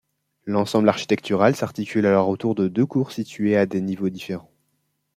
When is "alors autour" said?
2.07-2.55